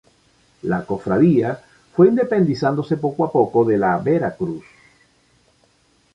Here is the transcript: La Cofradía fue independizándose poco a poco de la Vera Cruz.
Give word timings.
La 0.63 0.83
Cofradía 0.83 1.61
fue 1.93 2.07
independizándose 2.07 2.97
poco 2.97 3.23
a 3.23 3.31
poco 3.31 3.63
de 3.65 3.77
la 3.77 3.99
Vera 3.99 4.35
Cruz. 4.35 4.65